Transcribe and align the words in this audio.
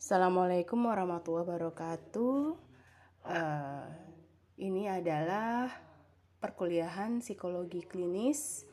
Assalamualaikum 0.00 0.88
warahmatullahi 0.88 1.44
wabarakatuh. 1.44 2.56
Uh, 3.20 3.84
ini 4.56 4.88
adalah 4.88 5.68
perkuliahan 6.40 7.20
psikologi 7.20 7.84
klinis. 7.84 8.64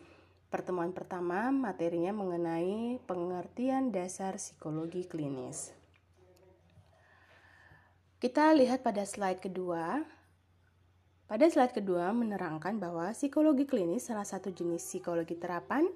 Pertemuan 0.47 0.95
pertama 0.95 1.51
materinya 1.51 2.15
mengenai 2.15 3.03
pengertian 3.03 3.91
dasar 3.91 4.39
psikologi 4.39 5.03
klinis. 5.03 5.75
Kita 8.23 8.55
lihat 8.55 8.79
pada 8.79 9.03
slide 9.03 9.43
kedua. 9.43 10.07
Pada 11.27 11.43
slide 11.51 11.75
kedua 11.75 12.07
menerangkan 12.15 12.79
bahwa 12.79 13.11
psikologi 13.11 13.67
klinis 13.67 14.07
salah 14.07 14.23
satu 14.23 14.55
jenis 14.55 14.79
psikologi 14.79 15.35
terapan 15.35 15.91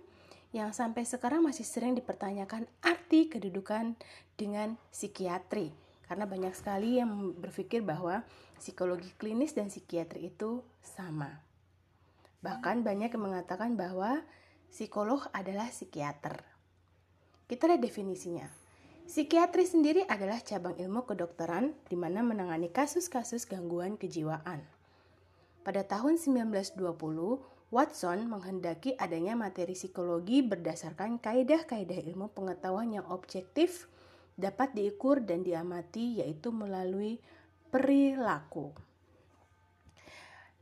yang 0.51 0.75
sampai 0.75 1.07
sekarang 1.07 1.47
masih 1.47 1.63
sering 1.63 1.95
dipertanyakan 1.95 2.67
arti 2.83 3.31
kedudukan 3.31 3.95
dengan 4.35 4.75
psikiatri. 4.91 5.71
Karena 6.07 6.27
banyak 6.27 6.51
sekali 6.51 6.99
yang 6.99 7.31
berpikir 7.39 7.79
bahwa 7.87 8.27
psikologi 8.59 9.15
klinis 9.15 9.55
dan 9.55 9.71
psikiatri 9.71 10.27
itu 10.27 10.59
sama. 10.83 11.39
Bahkan 12.43 12.83
banyak 12.83 13.15
yang 13.15 13.23
mengatakan 13.31 13.79
bahwa 13.79 14.19
psikolog 14.67 15.23
adalah 15.31 15.71
psikiater. 15.71 16.43
Kita 17.47 17.71
lihat 17.71 17.79
definisinya. 17.79 18.47
Psikiatri 19.07 19.63
sendiri 19.63 20.03
adalah 20.07 20.39
cabang 20.43 20.75
ilmu 20.75 21.07
kedokteran 21.07 21.75
di 21.87 21.95
mana 21.95 22.23
menangani 22.23 22.71
kasus-kasus 22.71 23.47
gangguan 23.47 23.95
kejiwaan. 23.95 24.63
Pada 25.61 25.83
tahun 25.83 26.19
1920, 26.19 26.79
Watson 27.71 28.27
menghendaki 28.27 28.99
adanya 28.99 29.31
materi 29.31 29.79
psikologi 29.79 30.43
berdasarkan 30.43 31.23
kaidah-kaidah 31.23 32.03
ilmu 32.03 32.35
pengetahuan 32.35 32.91
yang 32.91 33.07
objektif 33.07 33.87
dapat 34.35 34.75
diukur 34.75 35.23
dan 35.23 35.47
diamati 35.47 36.19
yaitu 36.19 36.51
melalui 36.51 37.23
perilaku. 37.71 38.75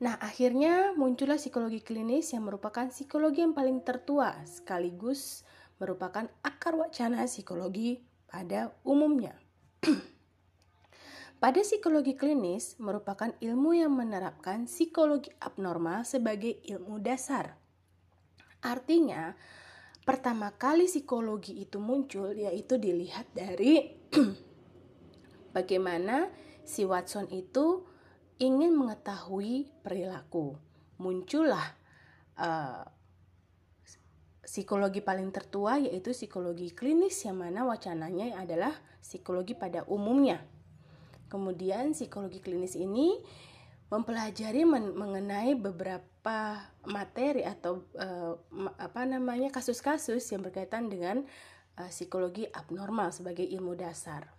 Nah, 0.05 0.21
akhirnya 0.21 0.93
muncullah 0.93 1.41
psikologi 1.41 1.81
klinis 1.81 2.29
yang 2.29 2.45
merupakan 2.45 2.85
psikologi 2.93 3.41
yang 3.41 3.57
paling 3.57 3.81
tertua 3.81 4.45
sekaligus 4.45 5.41
merupakan 5.81 6.29
akar 6.45 6.77
wacana 6.77 7.25
psikologi 7.25 8.05
pada 8.29 8.69
umumnya. 8.85 9.33
Pada 11.39 11.63
psikologi 11.63 12.19
klinis 12.19 12.75
merupakan 12.83 13.31
ilmu 13.39 13.71
yang 13.71 13.95
menerapkan 13.95 14.67
psikologi 14.67 15.31
abnormal 15.39 16.03
sebagai 16.03 16.59
ilmu 16.67 16.99
dasar. 16.99 17.55
Artinya, 18.59 19.31
pertama 20.03 20.51
kali 20.51 20.91
psikologi 20.91 21.63
itu 21.63 21.79
muncul 21.79 22.35
yaitu 22.35 22.75
dilihat 22.75 23.31
dari 23.31 23.87
bagaimana 25.55 26.27
si 26.67 26.83
Watson 26.83 27.31
itu 27.31 27.87
ingin 28.43 28.75
mengetahui 28.75 29.71
perilaku. 29.79 30.59
Muncullah 30.99 31.71
uh, 32.35 32.83
psikologi 34.43 34.99
paling 34.99 35.31
tertua 35.31 35.79
yaitu 35.79 36.11
psikologi 36.11 36.75
klinis 36.75 37.15
yang 37.23 37.39
mana 37.39 37.63
wacananya 37.63 38.43
adalah 38.43 38.75
psikologi 38.99 39.55
pada 39.55 39.87
umumnya 39.87 40.58
Kemudian 41.29 41.93
psikologi 41.93 42.41
klinis 42.41 42.73
ini 42.73 43.15
mempelajari 43.89 44.65
men 44.65 44.93
mengenai 44.93 45.57
beberapa 45.57 46.61
materi 46.85 47.41
atau 47.41 47.85
uh, 47.97 48.37
apa 48.77 49.01
namanya 49.05 49.49
kasus-kasus 49.49 50.25
yang 50.29 50.45
berkaitan 50.45 50.89
dengan 50.89 51.25
uh, 51.77 51.89
psikologi 51.89 52.45
abnormal 52.53 53.09
sebagai 53.09 53.45
ilmu 53.45 53.73
dasar. 53.73 54.29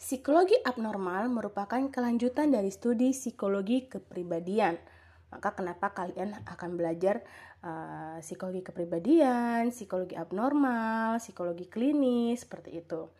Psikologi 0.00 0.56
abnormal 0.64 1.28
merupakan 1.28 1.92
kelanjutan 1.92 2.48
dari 2.48 2.72
studi 2.72 3.12
psikologi 3.12 3.84
kepribadian. 3.84 4.80
Maka 5.28 5.52
kenapa 5.52 5.92
kalian 5.92 6.40
akan 6.48 6.80
belajar 6.80 7.20
uh, 7.60 8.16
psikologi 8.24 8.64
kepribadian, 8.64 9.68
psikologi 9.68 10.16
abnormal, 10.16 11.20
psikologi 11.20 11.68
klinis 11.68 12.48
seperti 12.48 12.80
itu. 12.80 13.12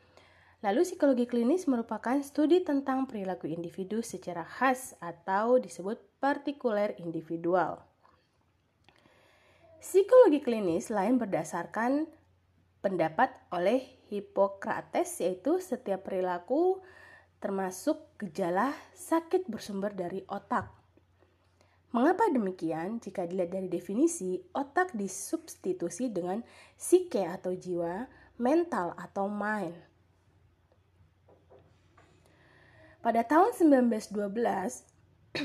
Lalu 0.60 0.84
psikologi 0.84 1.24
klinis 1.24 1.64
merupakan 1.64 2.20
studi 2.20 2.60
tentang 2.60 3.08
perilaku 3.08 3.48
individu 3.48 4.04
secara 4.04 4.44
khas 4.44 4.92
atau 5.00 5.56
disebut 5.56 5.96
partikuler 6.20 6.92
individual. 7.00 7.80
Psikologi 9.80 10.44
klinis 10.44 10.92
lain 10.92 11.16
berdasarkan 11.16 12.04
pendapat 12.84 13.32
oleh 13.48 13.80
Hippocrates 14.12 15.24
yaitu 15.24 15.56
setiap 15.64 16.04
perilaku 16.04 16.84
termasuk 17.40 17.96
gejala 18.20 18.76
sakit 18.92 19.48
bersumber 19.48 19.96
dari 19.96 20.20
otak. 20.28 20.68
Mengapa 21.96 22.28
demikian? 22.28 23.00
Jika 23.00 23.24
dilihat 23.24 23.56
dari 23.56 23.72
definisi, 23.72 24.36
otak 24.52 24.92
disubstitusi 24.92 26.12
dengan 26.12 26.44
psike 26.76 27.24
atau 27.24 27.56
jiwa, 27.56 28.04
mental 28.36 28.92
atau 28.94 29.26
mind. 29.26 29.89
Pada 33.00 33.24
tahun 33.24 33.56
1912, 33.56 34.12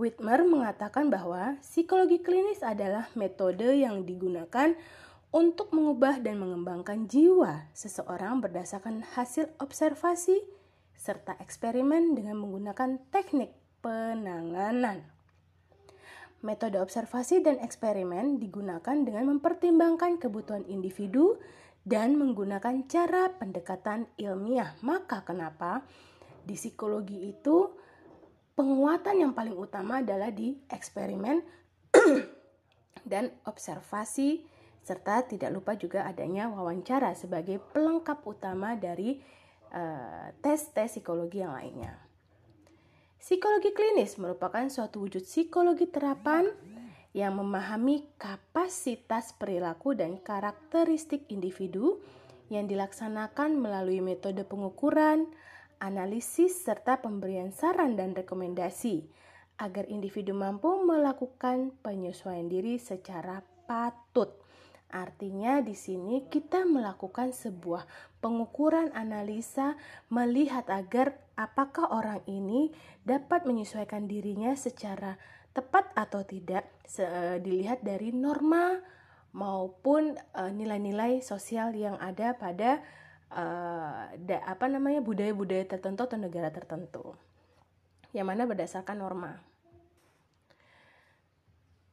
Whitmer 0.00 0.44
mengatakan 0.44 1.08
bahwa 1.08 1.56
psikologi 1.64 2.20
klinis 2.20 2.60
adalah 2.60 3.08
metode 3.16 3.64
yang 3.80 4.04
digunakan 4.04 4.76
untuk 5.32 5.72
mengubah 5.72 6.20
dan 6.20 6.36
mengembangkan 6.36 7.08
jiwa 7.08 7.72
seseorang 7.72 8.44
berdasarkan 8.44 9.08
hasil 9.16 9.48
observasi 9.56 10.44
serta 10.92 11.40
eksperimen 11.40 12.12
dengan 12.12 12.36
menggunakan 12.44 13.00
teknik 13.08 13.56
penanganan. 13.80 15.00
Metode 16.44 16.76
observasi 16.76 17.40
dan 17.40 17.56
eksperimen 17.64 18.36
digunakan 18.36 19.00
dengan 19.00 19.32
mempertimbangkan 19.32 20.20
kebutuhan 20.20 20.68
individu 20.68 21.40
dan 21.88 22.20
menggunakan 22.20 22.84
cara 22.84 23.32
pendekatan 23.32 24.12
ilmiah. 24.20 24.76
Maka 24.84 25.24
kenapa 25.24 25.80
di 26.42 26.58
psikologi 26.58 27.30
itu 27.30 27.70
penguatan 28.52 29.16
yang 29.22 29.32
paling 29.32 29.56
utama 29.56 30.02
adalah 30.04 30.28
di 30.28 30.54
eksperimen 30.68 31.40
dan 33.12 33.32
observasi 33.48 34.44
serta 34.82 35.22
tidak 35.30 35.50
lupa 35.54 35.78
juga 35.78 36.04
adanya 36.04 36.50
wawancara 36.50 37.14
sebagai 37.14 37.62
pelengkap 37.70 38.18
utama 38.26 38.74
dari 38.74 39.22
uh, 39.70 40.34
tes-tes 40.42 40.98
psikologi 40.98 41.38
yang 41.38 41.54
lainnya. 41.54 41.94
Psikologi 43.22 43.70
klinis 43.70 44.18
merupakan 44.18 44.66
suatu 44.66 45.06
wujud 45.06 45.22
psikologi 45.22 45.86
terapan 45.86 46.50
yang 47.14 47.38
memahami 47.38 48.02
kapasitas 48.18 49.30
perilaku 49.38 49.94
dan 49.94 50.18
karakteristik 50.18 51.30
individu 51.30 52.02
yang 52.50 52.66
dilaksanakan 52.66 53.62
melalui 53.62 54.02
metode 54.02 54.42
pengukuran, 54.42 55.30
analisis, 55.82 56.62
serta 56.62 57.02
pemberian 57.02 57.50
saran 57.50 57.98
dan 57.98 58.14
rekomendasi 58.14 59.02
agar 59.58 59.90
individu 59.90 60.30
mampu 60.30 60.70
melakukan 60.86 61.74
penyesuaian 61.82 62.46
diri 62.46 62.78
secara 62.78 63.42
patut. 63.66 64.30
Artinya 64.92 65.58
di 65.64 65.74
sini 65.74 66.28
kita 66.30 66.68
melakukan 66.68 67.34
sebuah 67.34 67.88
pengukuran 68.22 68.94
analisa 68.94 69.74
melihat 70.12 70.68
agar 70.70 71.18
apakah 71.34 71.90
orang 71.90 72.20
ini 72.30 72.70
dapat 73.02 73.48
menyesuaikan 73.48 74.06
dirinya 74.06 74.52
secara 74.54 75.18
tepat 75.56 75.90
atau 75.96 76.22
tidak 76.24 76.68
dilihat 77.40 77.80
dari 77.80 78.12
norma 78.12 78.80
maupun 79.32 80.12
eh, 80.16 80.52
nilai-nilai 80.52 81.24
sosial 81.24 81.72
yang 81.72 81.96
ada 81.96 82.36
pada 82.36 82.84
uh, 83.32 84.12
da, 84.16 84.36
apa 84.44 84.68
namanya 84.68 85.00
budaya-budaya 85.00 85.64
tertentu 85.64 86.04
atau 86.04 86.20
negara 86.20 86.52
tertentu 86.52 87.16
yang 88.12 88.28
mana 88.28 88.44
berdasarkan 88.44 89.00
norma. 89.00 89.40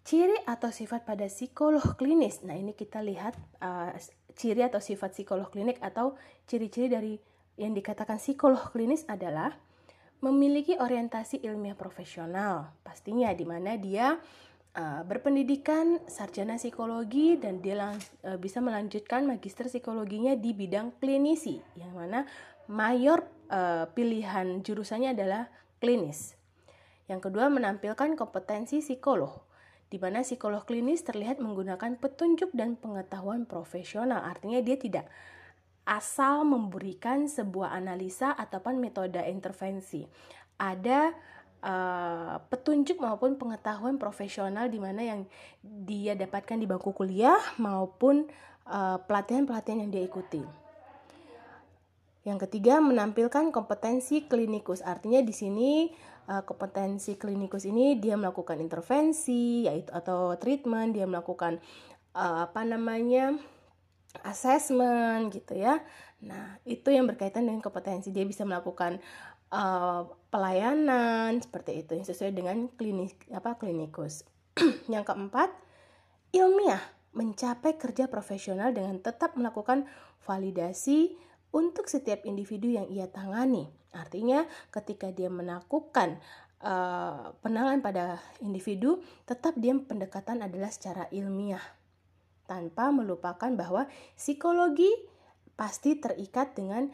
Ciri 0.03 0.35
atau 0.43 0.73
sifat 0.73 1.05
pada 1.05 1.29
psikolog 1.29 1.83
klinis. 1.95 2.41
Nah, 2.43 2.57
ini 2.57 2.73
kita 2.75 2.99
lihat 2.99 3.37
uh, 3.61 3.93
ciri 4.35 4.65
atau 4.65 4.81
sifat 4.83 5.15
psikolog 5.15 5.47
klinik 5.47 5.79
atau 5.79 6.17
ciri-ciri 6.49 6.89
dari 6.91 7.13
yang 7.59 7.75
dikatakan 7.75 8.17
psikolog 8.17 8.59
klinis 8.71 9.05
adalah 9.05 9.53
memiliki 10.19 10.75
orientasi 10.75 11.45
ilmiah 11.45 11.77
profesional. 11.77 12.73
Pastinya 12.83 13.31
di 13.31 13.45
mana 13.47 13.79
dia 13.79 14.19
uh, 14.75 15.01
berpendidikan 15.07 16.01
sarjana 16.05 16.59
psikologi 16.59 17.39
dan 17.39 17.63
dia 17.63 17.95
uh, 17.95 18.37
bisa 18.37 18.59
melanjutkan 18.59 19.25
magister 19.25 19.65
psikologinya 19.71 20.35
di 20.37 20.51
bidang 20.53 20.97
klinisi 21.01 21.57
yang 21.79 21.95
mana 21.95 22.27
mayor 22.69 23.25
uh, 23.49 23.89
pilihan 23.93 24.61
jurusannya 24.61 25.17
adalah 25.17 25.49
klinis. 25.81 26.37
Yang 27.09 27.31
kedua 27.31 27.49
menampilkan 27.49 28.13
kompetensi 28.13 28.85
psikolog 28.85 29.49
di 29.89 29.97
mana 29.97 30.21
psikolog 30.21 30.61
klinis 30.69 31.01
terlihat 31.01 31.41
menggunakan 31.41 31.97
petunjuk 31.97 32.53
dan 32.53 32.77
pengetahuan 32.77 33.49
profesional. 33.49 34.21
Artinya 34.21 34.61
dia 34.61 34.77
tidak 34.77 35.09
asal 35.89 36.45
memberikan 36.45 37.25
sebuah 37.25 37.73
analisa 37.73 38.37
ataupun 38.37 38.77
metode 38.77 39.17
intervensi. 39.25 40.05
Ada 40.61 41.09
uh, 41.63 42.39
petunjuk 42.47 42.99
maupun 42.99 43.35
pengetahuan 43.35 43.99
profesional 43.99 44.67
di 44.67 44.79
mana 44.79 45.01
yang 45.03 45.21
dia 45.63 46.15
dapatkan 46.15 46.59
di 46.59 46.65
bangku 46.67 46.91
kuliah 46.95 47.39
maupun 47.59 48.27
pelatihan 48.69 49.01
pelatihan-pelatihan 49.49 49.81
yang 49.81 49.89
dia 49.89 50.05
ikuti. 50.05 50.45
Yang 52.21 52.45
ketiga, 52.45 52.77
menampilkan 52.77 53.49
kompetensi 53.49 54.29
klinikus. 54.29 54.85
Artinya 54.85 55.25
di 55.25 55.33
sini 55.33 55.89
uh, 56.29 56.45
kompetensi 56.45 57.17
klinikus 57.17 57.65
ini 57.65 57.97
dia 57.97 58.13
melakukan 58.13 58.61
intervensi 58.61 59.65
yaitu 59.65 59.89
atau 59.89 60.37
treatment, 60.37 60.93
dia 60.93 61.09
melakukan 61.09 61.57
uh, 62.13 62.45
apa 62.45 62.61
namanya? 62.61 63.33
assessment 64.25 65.29
gitu 65.29 65.53
ya. 65.53 65.85
Nah, 66.25 66.57
itu 66.65 66.89
yang 66.89 67.05
berkaitan 67.05 67.45
dengan 67.45 67.61
kompetensi. 67.61 68.09
Dia 68.09 68.25
bisa 68.25 68.41
melakukan 68.41 68.97
uh, 69.53 70.09
pelayanan 70.29 71.41
seperti 71.41 71.85
itu 71.85 71.91
yang 71.97 72.07
sesuai 72.07 72.31
dengan 72.33 72.57
klinis 72.73 73.13
apa 73.33 73.57
klinikus. 73.57 74.25
yang 74.93 75.05
keempat, 75.05 75.49
ilmiah 76.33 76.81
mencapai 77.13 77.75
kerja 77.77 78.05
profesional 78.05 78.69
dengan 78.69 79.01
tetap 79.01 79.33
melakukan 79.33 79.89
validasi 80.21 81.17
untuk 81.49 81.89
setiap 81.89 82.21
individu 82.29 82.69
yang 82.69 82.85
ia 82.93 83.09
tangani. 83.09 83.65
Artinya, 83.89 84.45
ketika 84.69 85.09
dia 85.09 85.33
melakukan 85.33 86.21
uh, 86.61 87.33
penanganan 87.41 87.81
pada 87.81 88.21
individu, 88.45 89.01
tetap 89.25 89.57
dia 89.57 89.73
pendekatan 89.73 90.45
adalah 90.45 90.69
secara 90.69 91.09
ilmiah, 91.09 91.63
tanpa 92.45 92.93
melupakan 92.93 93.49
bahwa 93.57 93.89
psikologi 94.13 94.89
pasti 95.57 95.97
terikat 95.97 96.53
dengan 96.53 96.93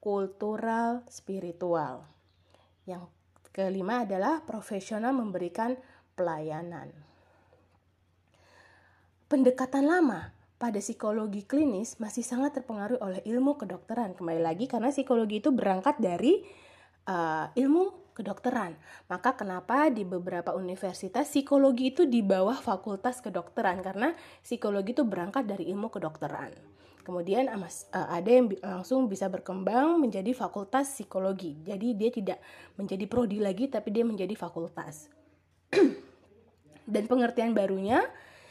psikokultural 0.00 1.04
spiritual. 1.12 2.08
Yang 2.88 3.12
kelima 3.52 4.08
adalah 4.08 4.40
profesional 4.48 5.12
memberikan 5.12 5.76
pelayanan. 6.16 6.88
Pendekatan 9.28 9.84
lama 9.84 10.32
pada 10.56 10.80
psikologi 10.80 11.44
klinis 11.44 12.00
masih 12.00 12.24
sangat 12.24 12.56
terpengaruh 12.56 12.96
oleh 13.04 13.20
ilmu 13.28 13.60
kedokteran. 13.60 14.16
Kembali 14.16 14.40
lagi 14.40 14.64
karena 14.64 14.88
psikologi 14.88 15.44
itu 15.44 15.52
berangkat 15.52 16.00
dari 16.00 16.48
uh, 17.04 17.52
ilmu 17.52 18.16
kedokteran. 18.16 18.80
Maka 19.12 19.36
kenapa 19.36 19.92
di 19.92 20.08
beberapa 20.08 20.56
universitas 20.56 21.28
psikologi 21.28 21.92
itu 21.92 22.08
di 22.08 22.24
bawah 22.24 22.56
fakultas 22.56 23.20
kedokteran 23.20 23.84
karena 23.84 24.16
psikologi 24.40 24.96
itu 24.96 25.04
berangkat 25.04 25.44
dari 25.44 25.68
ilmu 25.68 25.92
kedokteran. 25.92 26.69
Kemudian 27.00 27.48
uh, 27.48 27.66
ada 27.92 28.30
yang 28.30 28.52
langsung 28.60 29.08
bisa 29.08 29.26
berkembang 29.32 30.00
menjadi 30.00 30.32
fakultas 30.36 30.92
psikologi. 30.94 31.56
Jadi 31.64 31.96
dia 31.96 32.10
tidak 32.12 32.38
menjadi 32.76 33.04
prodi 33.08 33.38
lagi 33.40 33.66
tapi 33.68 33.88
dia 33.92 34.04
menjadi 34.04 34.32
fakultas. 34.36 35.08
Dan 36.92 37.06
pengertian 37.06 37.54
barunya 37.54 38.04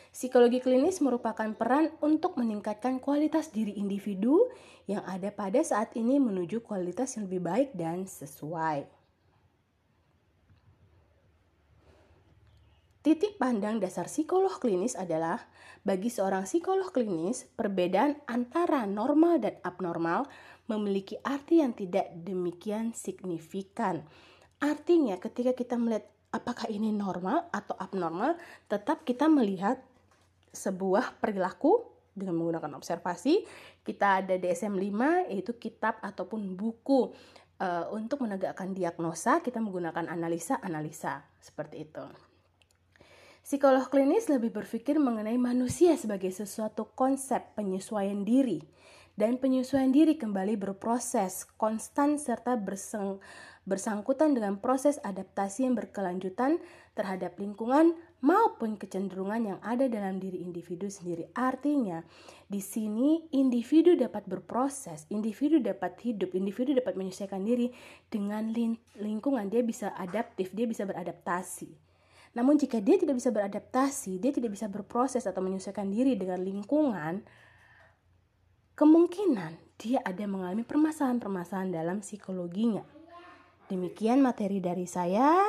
Psikologi 0.09 0.57
klinis 0.57 1.05
merupakan 1.05 1.53
peran 1.53 1.93
untuk 2.01 2.33
meningkatkan 2.33 2.97
kualitas 2.97 3.53
diri 3.53 3.77
individu 3.77 4.49
yang 4.89 5.05
ada 5.05 5.29
pada 5.29 5.61
saat 5.61 5.93
ini 5.93 6.17
menuju 6.17 6.65
kualitas 6.65 7.13
yang 7.13 7.29
lebih 7.29 7.45
baik 7.45 7.69
dan 7.77 8.09
sesuai. 8.09 8.98
Titik 13.09 13.41
pandang 13.41 13.81
dasar 13.81 14.05
psikolog 14.05 14.61
klinis 14.61 14.93
adalah 14.93 15.41
bagi 15.81 16.13
seorang 16.13 16.45
psikolog 16.45 16.93
klinis, 16.93 17.41
perbedaan 17.57 18.21
antara 18.29 18.85
normal 18.85 19.41
dan 19.41 19.57
abnormal 19.65 20.29
memiliki 20.69 21.17
arti 21.25 21.57
yang 21.57 21.73
tidak 21.73 22.05
demikian 22.13 22.93
signifikan. 22.93 24.05
Artinya, 24.61 25.17
ketika 25.17 25.57
kita 25.57 25.73
melihat 25.73 26.05
apakah 26.29 26.69
ini 26.69 26.93
normal 26.93 27.49
atau 27.49 27.73
abnormal, 27.81 28.37
tetap 28.69 29.01
kita 29.01 29.25
melihat 29.25 29.81
sebuah 30.53 31.17
perilaku 31.17 31.89
dengan 32.13 32.37
menggunakan 32.37 32.77
observasi. 32.77 33.41
Kita 33.81 34.21
ada 34.21 34.37
DSM-5 34.37 35.33
yaitu 35.33 35.57
kitab 35.57 35.97
ataupun 36.05 36.53
buku 36.53 37.09
uh, 37.57 37.89
untuk 37.89 38.21
menegakkan 38.21 38.69
diagnosa, 38.77 39.41
kita 39.41 39.57
menggunakan 39.57 40.05
analisa-analisa 40.13 41.25
seperti 41.41 41.89
itu. 41.89 42.28
Psikolog 43.49 43.89
klinis 43.89 44.29
lebih 44.29 44.53
berpikir 44.53 45.01
mengenai 45.01 45.33
manusia 45.41 45.97
sebagai 45.97 46.29
sesuatu 46.29 46.85
konsep 46.93 47.57
penyesuaian 47.57 48.21
diri 48.21 48.61
dan 49.17 49.41
penyesuaian 49.41 49.89
diri 49.89 50.21
kembali 50.21 50.53
berproses 50.53 51.49
konstan 51.57 52.21
serta 52.21 52.61
berseng, 52.61 53.17
bersangkutan 53.65 54.37
dengan 54.37 54.61
proses 54.61 55.01
adaptasi 55.01 55.65
yang 55.65 55.73
berkelanjutan 55.73 56.61
terhadap 56.93 57.41
lingkungan 57.41 57.97
maupun 58.21 58.77
kecenderungan 58.77 59.41
yang 59.41 59.59
ada 59.65 59.89
dalam 59.89 60.21
diri 60.21 60.45
individu 60.45 60.85
sendiri. 60.85 61.33
Artinya, 61.33 62.05
di 62.45 62.61
sini 62.61 63.33
individu 63.33 63.97
dapat 63.97 64.29
berproses, 64.29 65.09
individu 65.09 65.57
dapat 65.57 65.97
hidup, 66.05 66.37
individu 66.37 66.77
dapat 66.77 66.93
menyesuaikan 66.93 67.41
diri 67.41 67.73
dengan 68.13 68.53
lingkungan. 68.93 69.49
Dia 69.49 69.65
bisa 69.65 69.89
adaptif, 69.97 70.53
dia 70.53 70.69
bisa 70.69 70.85
beradaptasi. 70.85 71.88
Namun 72.39 72.55
jika 72.55 72.79
dia 72.79 72.95
tidak 72.95 73.19
bisa 73.19 73.35
beradaptasi, 73.35 74.15
dia 74.15 74.31
tidak 74.31 74.55
bisa 74.55 74.71
berproses 74.71 75.27
atau 75.27 75.43
menyesuaikan 75.43 75.91
diri 75.91 76.15
dengan 76.15 76.39
lingkungan, 76.39 77.19
kemungkinan 78.79 79.75
dia 79.75 79.99
ada 80.07 80.23
mengalami 80.23 80.63
permasalahan-permasalahan 80.63 81.75
dalam 81.75 81.99
psikologinya. 81.99 82.87
Demikian 83.67 84.23
materi 84.23 84.63
dari 84.63 84.87
saya. 84.87 85.43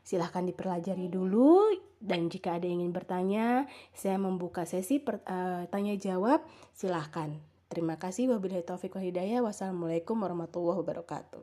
Silahkan 0.00 0.48
dipelajari 0.48 1.12
dulu 1.12 1.76
dan 2.00 2.32
jika 2.32 2.56
ada 2.56 2.64
yang 2.64 2.80
ingin 2.80 2.96
bertanya, 2.96 3.68
saya 3.92 4.16
membuka 4.16 4.64
sesi 4.64 4.96
per, 4.96 5.20
uh, 5.28 5.68
tanya 5.68 5.92
jawab. 6.00 6.40
Silahkan. 6.72 7.36
Terima 7.68 8.00
kasih. 8.00 8.32
Wabillahi 8.32 8.64
taufiq 8.64 8.96
wa 8.96 9.04
hidayah. 9.04 9.44
Wassalamualaikum 9.44 10.16
warahmatullahi 10.16 10.80
wabarakatuh. 10.80 11.38